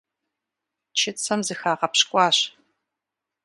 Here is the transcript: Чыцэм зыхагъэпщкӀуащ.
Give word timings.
Чыцэм 0.99 1.39
зыхагъэпщкӀуащ. 1.47 2.37